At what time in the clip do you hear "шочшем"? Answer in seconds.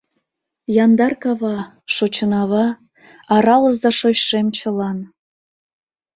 3.99-4.47